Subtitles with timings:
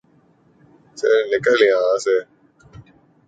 [0.97, 2.25] چل نکل یہا سے ـ